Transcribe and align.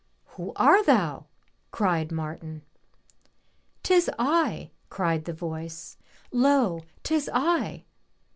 '* 0.17 0.23
*'Who 0.33 0.51
are 0.55 0.83
thou?'' 0.83 1.27
cried 1.69 2.11
Martin." 2.11 2.63
Tis 3.83 4.09
I," 4.17 4.71
cried 4.89 5.25
the 5.25 5.31
voice," 5.33 5.95
lo, 6.47 6.81
'tis 7.03 7.29
I 7.31 7.85